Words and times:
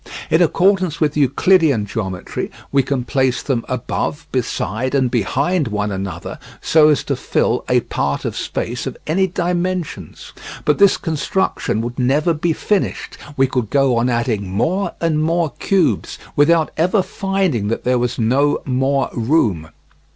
In 0.31 0.41
accordance 0.41 0.99
with 0.99 1.15
Euclidean 1.15 1.85
geometry 1.85 2.49
we 2.71 2.81
can 2.81 3.03
place 3.03 3.43
them 3.43 3.63
above, 3.69 4.25
beside, 4.31 4.95
and 4.95 5.11
behind 5.11 5.67
one 5.67 5.91
another 5.91 6.39
so 6.59 6.89
as 6.89 7.03
to 7.03 7.15
fill 7.15 7.63
a 7.69 7.81
part 7.81 8.25
of 8.25 8.35
space 8.35 8.87
of 8.87 8.97
any 9.05 9.27
dimensions; 9.27 10.33
but 10.65 10.79
this 10.79 10.97
construction 10.97 11.81
would 11.81 11.99
never 11.99 12.33
be 12.33 12.51
finished; 12.51 13.15
we 13.37 13.45
could 13.45 13.69
go 13.69 13.95
on 13.95 14.09
adding 14.09 14.49
more 14.49 14.93
and 14.99 15.21
more 15.21 15.51
cubes 15.59 16.17
without 16.35 16.71
ever 16.77 17.03
finding 17.03 17.67
that 17.67 17.83
there 17.83 17.99
was 17.99 18.17
no 18.17 18.57
more 18.65 19.07
room. 19.13 19.69